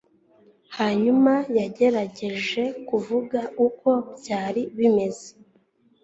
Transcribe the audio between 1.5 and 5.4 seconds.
yagerageje kuvuga uko byari bimeze